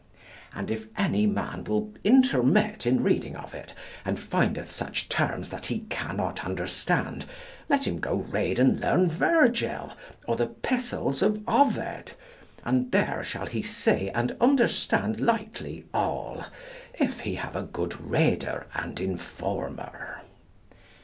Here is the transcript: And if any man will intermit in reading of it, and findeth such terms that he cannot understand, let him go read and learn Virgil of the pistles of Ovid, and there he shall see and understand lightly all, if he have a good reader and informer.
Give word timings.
And 0.55 0.71
if 0.71 0.87
any 0.97 1.27
man 1.27 1.63
will 1.63 1.93
intermit 2.03 2.87
in 2.87 3.03
reading 3.03 3.35
of 3.35 3.53
it, 3.53 3.75
and 4.03 4.19
findeth 4.19 4.71
such 4.71 5.07
terms 5.09 5.51
that 5.51 5.67
he 5.67 5.81
cannot 5.91 6.43
understand, 6.43 7.25
let 7.69 7.85
him 7.85 7.99
go 7.99 8.15
read 8.15 8.57
and 8.57 8.79
learn 8.81 9.11
Virgil 9.11 9.93
of 10.27 10.39
the 10.39 10.47
pistles 10.47 11.21
of 11.21 11.43
Ovid, 11.47 12.13
and 12.65 12.91
there 12.91 13.19
he 13.19 13.25
shall 13.25 13.45
see 13.71 14.09
and 14.09 14.35
understand 14.41 15.19
lightly 15.21 15.85
all, 15.93 16.45
if 16.95 17.19
he 17.19 17.35
have 17.35 17.55
a 17.55 17.61
good 17.61 18.01
reader 18.01 18.65
and 18.73 18.99
informer. 18.99 20.21